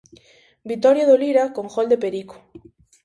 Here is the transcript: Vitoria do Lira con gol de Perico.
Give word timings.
Vitoria 0.69 1.05
do 1.09 1.19
Lira 1.21 1.43
con 1.55 1.65
gol 1.75 1.87
de 1.91 2.01
Perico. 2.03 2.35